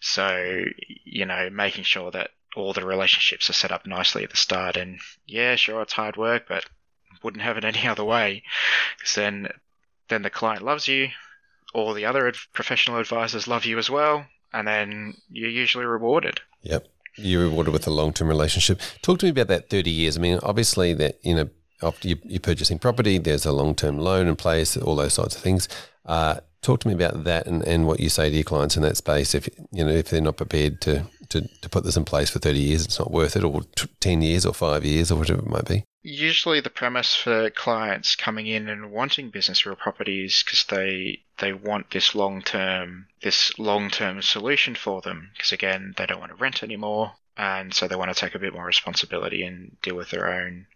[0.00, 0.62] So,
[1.04, 4.76] you know, making sure that all the relationships are set up nicely at the start.
[4.76, 6.66] And yeah, sure, it's hard work, but
[7.22, 8.42] wouldn't have it any other way.
[8.98, 9.48] Because then,
[10.08, 11.08] then the client loves you,
[11.74, 16.40] all the other professional advisors love you as well, and then you're usually rewarded.
[16.62, 16.88] Yep.
[17.16, 18.80] You're rewarded with a long term relationship.
[19.02, 20.16] Talk to me about that 30 years.
[20.16, 21.50] I mean, obviously, that, you know,
[21.82, 25.36] after you, are purchasing property, there's a long term loan in place, all those sorts
[25.36, 25.68] of things.
[26.06, 28.82] Uh, talk to me about that and, and what you say to your clients in
[28.82, 29.34] that space.
[29.34, 32.38] If you know if they're not prepared to, to, to put this in place for
[32.38, 35.40] 30 years, it's not worth it, or t- 10 years, or five years, or whatever
[35.40, 40.42] it might be usually the premise for clients coming in and wanting business real properties
[40.44, 45.94] because they they want this long term this long term solution for them because again
[45.96, 48.66] they don't want to rent anymore and so they want to take a bit more
[48.66, 50.66] responsibility and deal with their own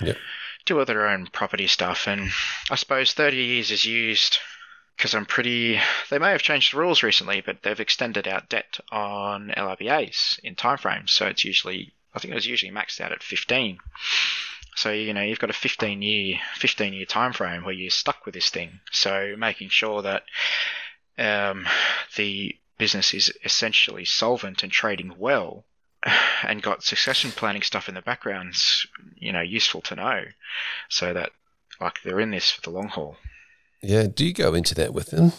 [0.00, 0.16] yep.
[0.64, 2.30] deal with their own property stuff and
[2.70, 4.38] I suppose 30 years is used
[4.96, 5.78] because I'm pretty.
[6.08, 10.54] They may have changed the rules recently, but they've extended out debt on LRBAs in
[10.54, 11.10] timeframes.
[11.10, 13.78] So it's usually I think it was usually maxed out at 15.
[14.74, 18.26] So you know you've got a 15 year 15 year time frame where you're stuck
[18.26, 18.80] with this thing.
[18.90, 20.24] So making sure that
[21.18, 21.66] um,
[22.16, 25.64] the business is essentially solvent and trading well,
[26.42, 30.24] and got succession planning stuff in the background's you know useful to know,
[30.88, 31.30] so that
[31.80, 33.16] like they're in this for the long haul.
[33.82, 34.06] Yeah.
[34.06, 35.32] Do you go into that with them?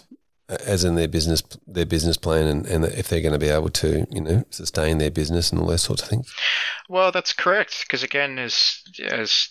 [0.49, 3.69] As in their business their business plan and, and if they're going to be able
[3.69, 6.33] to you know sustain their business and all those sorts of things
[6.87, 9.49] well that's correct because again as as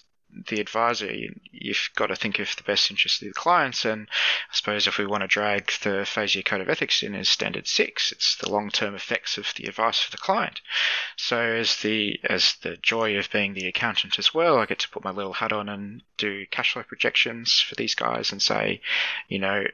[0.48, 1.10] the advisor,
[1.50, 3.84] you've got to think of the best interest of the clients.
[3.84, 4.08] And
[4.50, 7.66] I suppose if we want to drag the FASEA Code of Ethics in as standard
[7.66, 10.60] six, it's the long-term effects of the advice for the client.
[11.16, 14.90] So as the as the joy of being the accountant as well, I get to
[14.90, 18.80] put my little hat on and do cash flow projections for these guys and say,
[19.28, 19.64] you know,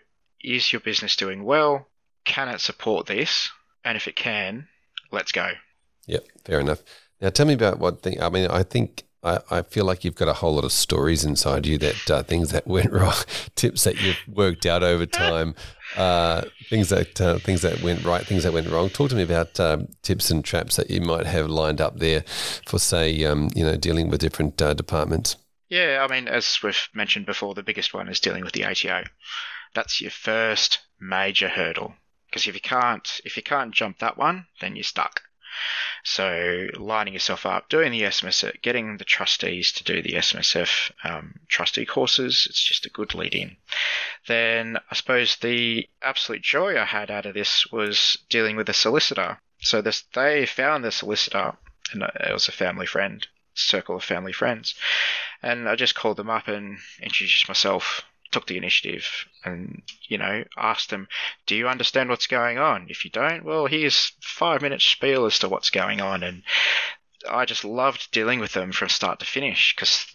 [0.42, 1.87] is your business doing well?
[2.24, 3.50] Can it support this?
[3.85, 4.68] And if it can,
[5.11, 5.50] let's go.
[6.07, 6.83] Yep, fair enough.
[7.20, 8.20] Now tell me about what thing.
[8.20, 11.24] I mean, I think I, I feel like you've got a whole lot of stories
[11.24, 13.14] inside you that uh, things that went wrong,
[13.55, 15.55] tips that you've worked out over time,
[15.96, 18.88] uh, things that uh, things that went right, things that went wrong.
[18.88, 22.24] Talk to me about um, tips and traps that you might have lined up there
[22.66, 25.37] for, say, um, you know, dealing with different uh, departments.
[25.68, 29.05] Yeah, I mean, as we've mentioned before, the biggest one is dealing with the ATO.
[29.74, 31.94] That's your first major hurdle
[32.32, 35.22] because if you can't if you can't jump that one, then you're stuck.
[36.02, 41.35] So lining yourself up, doing the SMSF, getting the trustees to do the SMSF um,
[41.46, 43.58] trustee courses, it's just a good lead in.
[44.26, 48.74] Then I suppose the absolute joy I had out of this was dealing with a
[48.74, 49.38] solicitor.
[49.61, 51.54] So this, they found the solicitor,
[51.92, 54.74] and it was a family friend, circle of family friends.
[55.42, 59.07] And I just called them up and introduced myself took the initiative
[59.45, 61.09] and, you know, asked them,
[61.47, 62.87] do you understand what's going on?
[62.88, 66.23] If you don't, well, here's five minutes spiel as to what's going on.
[66.23, 66.42] And
[67.31, 70.07] I just loved dealing with them from start to finish because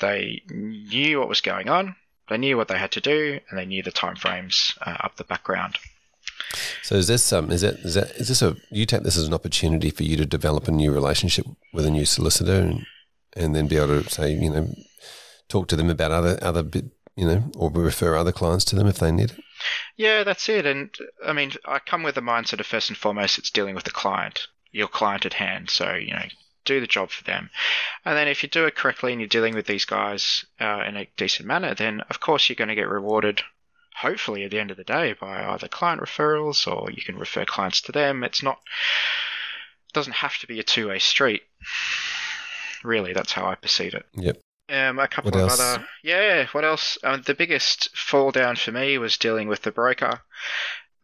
[0.00, 1.94] they knew what was going on,
[2.28, 5.24] they knew what they had to do, and they knew the timeframes uh, up the
[5.24, 5.78] background.
[6.82, 9.26] So is this um is that is that is this a you take this as
[9.26, 12.86] an opportunity for you to develop a new relationship with a new solicitor and
[13.36, 14.68] and then be able to say you know
[15.48, 18.86] talk to them about other other bit, you know, or refer other clients to them
[18.86, 19.40] if they need it?
[19.96, 20.66] Yeah, that's it.
[20.66, 23.84] And I mean, I come with the mindset of first and foremost, it's dealing with
[23.84, 25.70] the client, your client at hand.
[25.70, 26.26] So, you know,
[26.64, 27.50] do the job for them.
[28.04, 30.96] And then if you do it correctly and you're dealing with these guys uh, in
[30.96, 33.42] a decent manner, then of course you're going to get rewarded.
[33.96, 37.44] Hopefully, at the end of the day, by either client referrals or you can refer
[37.44, 38.24] clients to them.
[38.24, 38.58] It's not
[39.88, 41.42] it doesn't have to be a two-way street.
[42.82, 44.04] Really, that's how I perceive it.
[44.14, 44.38] Yep.
[44.68, 45.60] Um, a couple what of else?
[45.60, 46.46] other, yeah.
[46.52, 46.98] What else?
[47.02, 50.22] Um, the biggest fall down for me was dealing with the broker.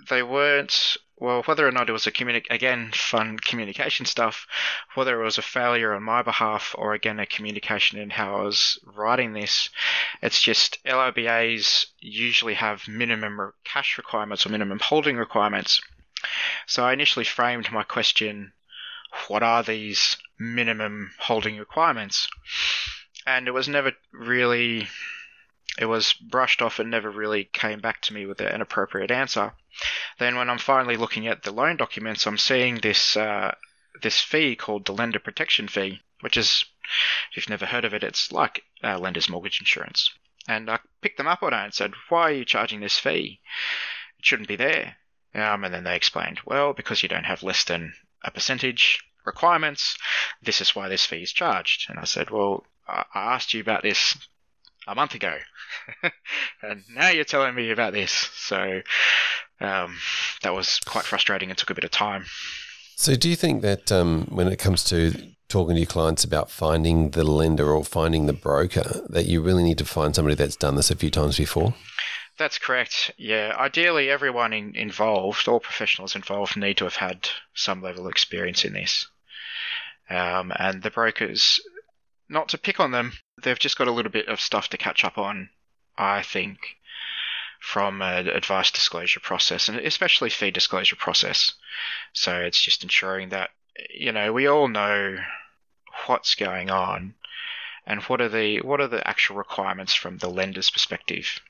[0.08, 4.46] They weren't well, whether or not it was a communi- again fun communication stuff,
[4.94, 8.42] whether it was a failure on my behalf or again a communication in how I
[8.42, 9.68] was writing this,
[10.22, 15.82] it's just LRBAs usually have minimum cash requirements or minimum holding requirements.
[16.66, 18.52] So I initially framed my question,
[19.28, 22.28] what are these minimum holding requirements?
[23.36, 24.88] And it was never really
[25.78, 29.52] it was brushed off and never really came back to me with an appropriate answer.
[30.18, 33.54] Then when I'm finally looking at the loan documents, I'm seeing this uh,
[34.02, 36.64] this fee called the lender protection fee, which is
[37.30, 40.12] if you've never heard of it, it's like uh, lender's mortgage insurance.
[40.48, 43.40] And I picked them up on it and said, "Why are you charging this fee?
[44.18, 44.96] It shouldn't be there."
[45.34, 49.96] Um, and then they explained, "Well, because you don't have less than a percentage requirements,
[50.42, 53.82] this is why this fee is charged." And I said, "Well, I asked you about
[53.82, 54.16] this
[54.86, 55.36] a month ago,
[56.62, 58.10] and now you're telling me about this.
[58.12, 58.82] So
[59.60, 59.96] um,
[60.42, 62.24] that was quite frustrating and took a bit of time.
[62.96, 65.12] So, do you think that um, when it comes to
[65.48, 69.62] talking to your clients about finding the lender or finding the broker, that you really
[69.62, 71.74] need to find somebody that's done this a few times before?
[72.38, 73.10] That's correct.
[73.18, 78.12] Yeah, ideally, everyone in, involved, all professionals involved, need to have had some level of
[78.12, 79.06] experience in this.
[80.08, 81.60] Um, and the brokers
[82.30, 83.12] not to pick on them,
[83.42, 85.50] they've just got a little bit of stuff to catch up on,
[85.98, 86.76] I think,
[87.58, 91.52] from an advice disclosure process, and especially fee disclosure process.
[92.12, 93.50] So it's just ensuring that,
[93.92, 95.18] you know, we all know
[96.06, 97.14] what's going on
[97.84, 101.40] and what are the what are the actual requirements from the lender's perspective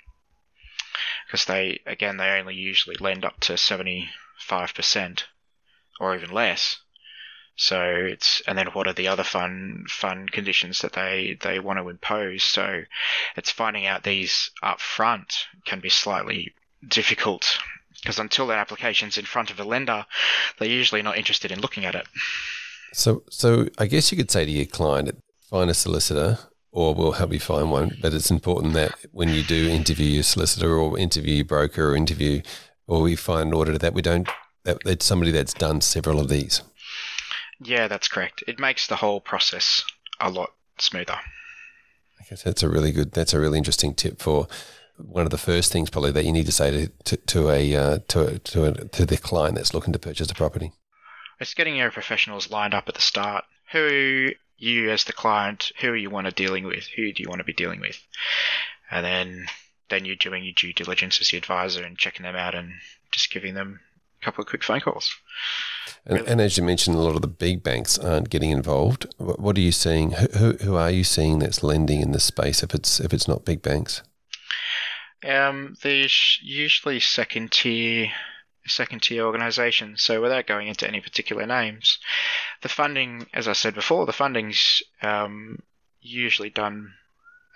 [1.26, 4.08] because they again they only usually lend up to 75%
[6.00, 6.78] or even less
[7.56, 11.78] so it's and then what are the other fun fun conditions that they they want
[11.78, 12.42] to impose?
[12.42, 12.82] So
[13.36, 16.54] it's finding out these up front can be slightly
[16.86, 17.58] difficult
[18.00, 20.06] because until the application's in front of a lender,
[20.58, 22.06] they're usually not interested in looking at it.
[22.92, 25.18] So so I guess you could say to your client,
[25.48, 26.38] find a solicitor
[26.72, 27.96] or we'll help you find one.
[28.00, 31.96] But it's important that when you do interview your solicitor or interview your broker or
[31.96, 32.42] interview
[32.86, 34.28] or we find an auditor that we don't
[34.64, 36.62] that it's somebody that's done several of these.
[37.60, 38.42] Yeah, that's correct.
[38.46, 39.84] It makes the whole process
[40.18, 41.18] a lot smoother.
[42.20, 44.48] I guess that's a really good, that's a really interesting tip for
[44.96, 47.74] one of the first things probably that you need to say to to, to a
[47.74, 50.72] uh, to to a, to the client that's looking to purchase a property?
[51.38, 53.44] It's getting your professionals lined up at the start.
[53.72, 57.38] Who you as the client, who you want to dealing with, who do you want
[57.38, 57.98] to be dealing with,
[58.90, 59.46] and then
[59.88, 62.72] then you're doing your due diligence as the advisor and checking them out and
[63.10, 63.80] just giving them
[64.20, 65.12] a couple of quick phone calls.
[66.04, 66.30] And, really.
[66.30, 69.06] and, as you mentioned, a lot of the big banks aren't getting involved.
[69.18, 70.12] What, are you seeing?
[70.12, 72.62] Who, who are you seeing that's lending in this space?
[72.62, 74.02] If it's if it's not big banks,
[75.26, 78.10] um, there's usually second tier
[78.66, 80.02] second tier organisations.
[80.02, 81.98] So without going into any particular names,
[82.62, 85.58] the funding, as I said before, the funding's um,
[86.00, 86.94] usually done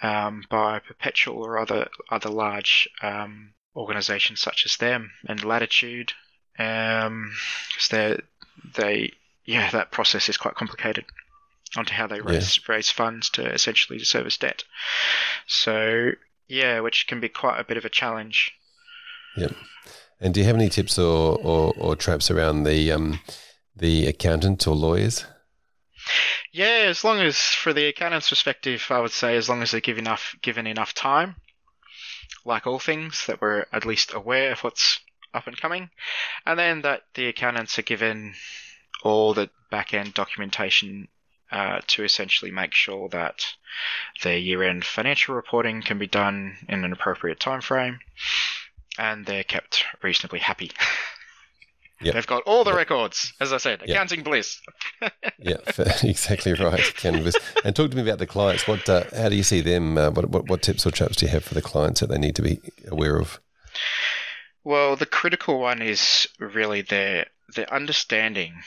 [0.02, 6.12] um, by Perpetual or other other large um, organisations such as them and Latitude,
[6.58, 7.32] um,
[7.90, 8.20] they
[8.76, 9.12] they
[9.44, 11.04] yeah that process is quite complicated
[11.76, 12.74] onto how they raise yeah.
[12.74, 14.64] raise funds to essentially to service debt.
[15.46, 16.12] So
[16.48, 18.52] yeah, which can be quite a bit of a challenge.
[19.36, 19.54] Yep.
[20.20, 23.20] And do you have any tips or, or, or traps around the um,
[23.76, 25.26] the accountants or lawyers?
[26.52, 29.80] Yeah, as long as for the accountant's perspective, I would say as long as they're
[29.80, 31.36] given enough given enough time,
[32.44, 35.00] like all things, that we're at least aware of what's
[35.34, 35.90] up and coming,
[36.46, 38.34] and then that the accountants are given
[39.02, 41.08] all the back end documentation
[41.50, 43.44] uh, to essentially make sure that
[44.22, 47.98] their year end financial reporting can be done in an appropriate time frame
[48.98, 50.70] and they're kept reasonably happy.
[52.00, 52.14] Yep.
[52.14, 52.78] They've got all the yep.
[52.78, 54.24] records, as I said, accounting yep.
[54.26, 54.60] bliss.
[55.38, 55.56] yeah,
[56.02, 57.36] exactly right, canvas.
[57.64, 58.66] And talk to me about the clients.
[58.66, 59.96] What, uh, how do you see them?
[59.96, 62.18] Uh, what, what, what tips or traps do you have for the clients that they
[62.18, 63.40] need to be aware of?
[64.64, 68.62] Well, the critical one is really their their understanding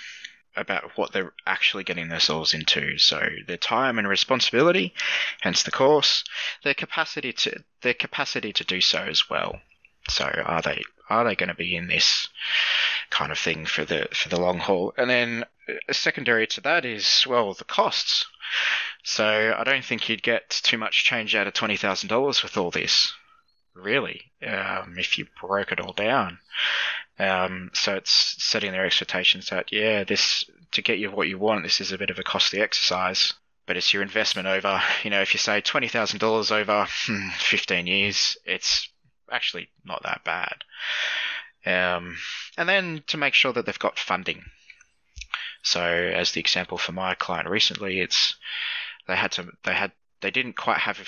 [0.56, 2.98] about what they're actually getting themselves into.
[3.00, 4.94] So their time and responsibility,
[5.42, 6.24] hence the course,
[6.64, 9.60] their capacity to their capacity to do so as well.
[10.10, 12.28] So are they are they going to be in this
[13.10, 14.94] kind of thing for the for the long haul?
[14.98, 18.26] And then uh, secondary to that is well the costs.
[19.04, 22.56] So I don't think you'd get too much change out of twenty thousand dollars with
[22.56, 23.14] all this,
[23.78, 26.40] really, um, if you broke it all down.
[27.20, 31.64] Um, so it's setting their expectations that yeah, this to get you what you want,
[31.64, 33.34] this is a bit of a costly exercise
[33.68, 38.38] but it's your investment over, you know, if you say $20,000 over hmm, 15 years,
[38.46, 38.90] it's
[39.30, 40.64] actually not that bad.
[41.66, 42.18] Um,
[42.58, 44.46] and then to make sure that they've got funding.
[45.64, 48.36] So, as the example for my client recently, it's
[49.06, 51.00] they had to they had they didn't quite have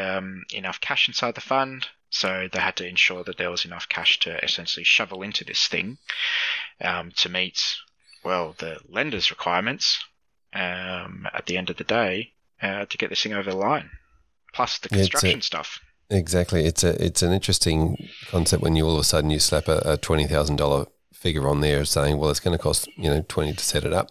[0.00, 3.88] um, enough cash inside the fund, so they had to ensure that there was enough
[3.88, 5.98] cash to essentially shovel into this thing
[6.80, 7.76] um, to meet
[8.24, 10.02] well the lender's requirements
[10.54, 13.90] um, at the end of the day uh, to get this thing over the line,
[14.54, 15.80] plus the construction stuff.
[16.08, 16.64] Exactly.
[16.64, 19.82] It's a it's an interesting concept when you all of a sudden you slap a,
[19.84, 23.24] a twenty thousand dollar figure on there, saying, well, it's going to cost you know
[23.28, 24.10] twenty to set it up.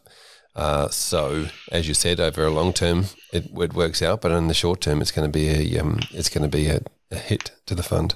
[0.55, 4.47] Uh, so, as you said, over a long term, it, it works out, but in
[4.47, 6.81] the short term, it's going to be a um, it's going to be a,
[7.11, 8.15] a hit to the fund.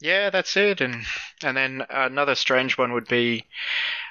[0.00, 0.80] Yeah, that's it.
[0.80, 1.04] And
[1.44, 3.46] and then another strange one would be,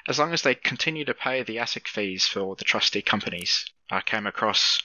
[0.08, 3.66] as long as they continue to pay the ASIC fees for the trustee companies.
[3.90, 4.82] I came across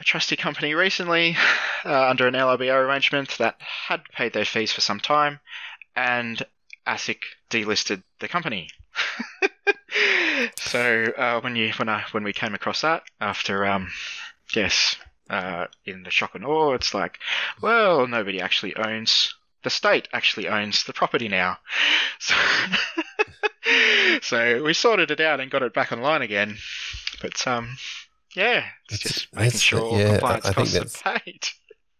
[0.00, 1.36] a trustee company recently
[1.84, 5.38] uh, under an LRBO arrangement that had paid their fees for some time,
[5.94, 6.44] and
[6.86, 8.70] ASIC delisted the company.
[10.56, 13.88] so uh, when you when I when we came across that after um,
[14.52, 14.96] yes
[15.28, 17.18] uh, in the shock and awe, it's like,
[17.60, 19.34] well, nobody actually owns
[19.66, 21.58] the state actually owns the property now.
[22.18, 22.34] So,
[24.22, 26.56] so we sorted it out and got it back online again.
[27.20, 27.76] But um,
[28.34, 31.48] yeah, it's, just making sure yeah, compliance I, I costs are paid.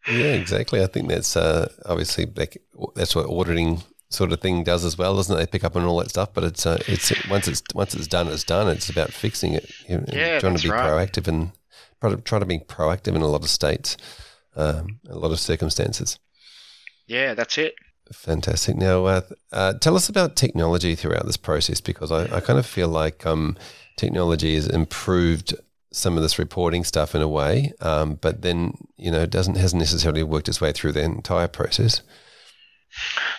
[0.08, 0.82] Yeah, exactly.
[0.82, 2.62] I think that's uh, obviously like,
[2.94, 5.38] that's what auditing sort of thing does as well, doesn't it?
[5.38, 8.06] They pick up on all that stuff, but it's uh, it's once it's once it's
[8.06, 8.68] done, it's done.
[8.68, 9.70] It's about fixing it.
[9.88, 10.88] You know, yeah, trying to be right.
[10.88, 11.52] proactive and
[12.00, 13.96] trying to be proactive in a lot of states,
[14.54, 16.18] um, a lot of circumstances.
[17.06, 17.74] Yeah, that's it.
[18.12, 18.76] Fantastic.
[18.76, 19.20] Now, uh,
[19.52, 23.26] uh, tell us about technology throughout this process because I, I kind of feel like
[23.26, 23.56] um,
[23.96, 25.54] technology has improved
[25.92, 29.80] some of this reporting stuff in a way, um, but then you know doesn't hasn't
[29.80, 32.02] necessarily worked its way through the entire process.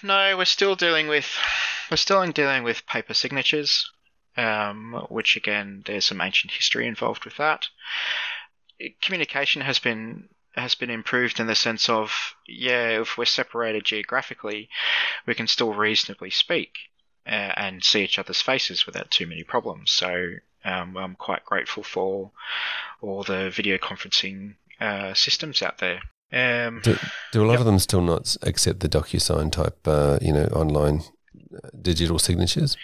[0.04, 1.28] No, we're still dealing with
[1.90, 3.90] we're still dealing with paper signatures,
[4.36, 7.68] um, which again there's some ancient history involved with that.
[9.02, 12.12] Communication has been has been improved in the sense of
[12.48, 14.70] yeah, if we're separated geographically,
[15.26, 16.78] we can still reasonably speak
[17.28, 19.92] uh, and see each other's faces without too many problems.
[19.92, 20.34] So
[20.66, 22.32] um, I'm quite grateful for
[23.02, 26.02] all the video conferencing uh, systems out there.
[26.32, 26.98] Um, Do,
[27.32, 27.60] do a lot Yep.
[27.62, 31.04] of them still not accept the DocuSign type, uh, you know, online
[31.56, 32.76] uh, digital signatures?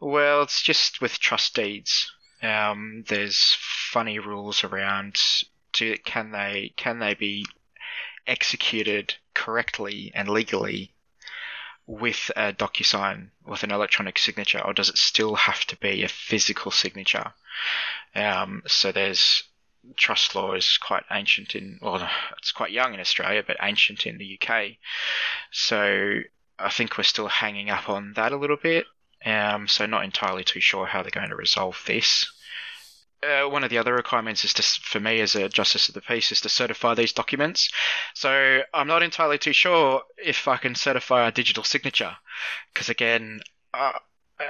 [0.00, 2.10] Well, it's just with trust deeds.
[2.42, 5.20] Um, there's funny rules around.
[5.72, 7.46] Do, can they can they be
[8.26, 10.92] executed correctly and legally
[11.86, 16.08] with a DocuSign with an electronic signature, or does it still have to be a
[16.08, 17.32] physical signature?
[18.14, 19.44] Um, so there's
[19.96, 24.18] trust law is quite ancient in well, it's quite young in Australia, but ancient in
[24.18, 24.76] the UK.
[25.50, 26.20] So
[26.58, 28.86] I think we're still hanging up on that a little bit.
[29.24, 32.30] Um, so not entirely too sure how they're going to resolve this.
[33.22, 36.00] Uh, one of the other requirements is to, for me as a justice of the
[36.00, 37.70] peace, is to certify these documents.
[38.14, 42.16] So I'm not entirely too sure if I can certify a digital signature,
[42.72, 43.40] because again,
[43.74, 43.92] uh,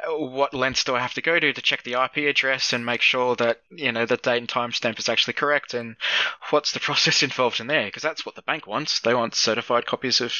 [0.08, 3.02] what lengths do I have to go to to check the IP address and make
[3.02, 5.96] sure that you know the date and timestamp is actually correct, and
[6.50, 7.86] what's the process involved in there?
[7.86, 9.00] Because that's what the bank wants.
[9.00, 10.32] They want certified copies of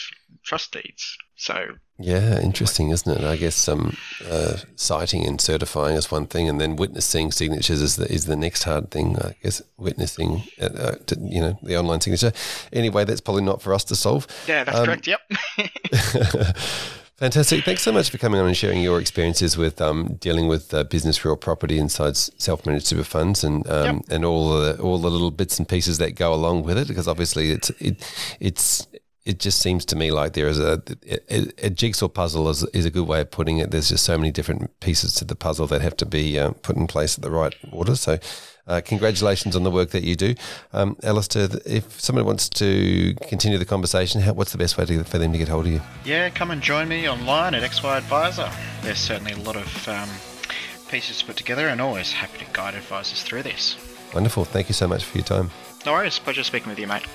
[0.45, 1.17] trust deeds.
[1.37, 3.25] So Yeah, interesting, isn't it?
[3.25, 3.97] I guess um,
[4.31, 8.37] uh, citing and certifying is one thing, and then witnessing signatures is the, is the
[8.37, 9.17] next hard thing.
[9.19, 12.33] I guess witnessing, uh, uh, to, you know, the online signature.
[12.75, 14.27] Anyway, that's probably not for us to solve.
[14.47, 15.07] yeah, that's Um, correct.
[15.07, 15.21] Yep.
[17.21, 17.67] Fantastic.
[17.67, 20.85] Thanks so much for coming on and sharing your experiences with um, dealing with uh,
[20.85, 25.31] business real property inside self-managed super funds and um, and all the all the little
[25.31, 26.89] bits and pieces that go along with it.
[26.89, 28.03] Because obviously, it's it
[28.41, 28.87] it's
[29.27, 30.83] it just seems to me like there is a,
[31.31, 33.71] a, a jigsaw puzzle is, is a good way of putting it.
[33.71, 36.77] There's just so many different pieces to the puzzle that have to be uh, put
[36.77, 37.97] in place at the right order.
[37.97, 38.19] So,
[38.71, 40.35] uh, congratulations on the work that you do,
[40.73, 41.49] um, Allister.
[41.67, 45.33] If somebody wants to continue the conversation, how, what's the best way to, for them
[45.33, 45.81] to get hold of you?
[46.05, 48.49] Yeah, come and join me online at XY Adviser.
[48.83, 50.09] There's certainly a lot of um,
[50.89, 53.77] pieces to put together, and always happy to guide advisors through this.
[54.15, 54.45] Wonderful.
[54.45, 55.51] Thank you so much for your time.
[55.85, 56.19] No worries.
[56.19, 57.07] Pleasure speaking with you, mate.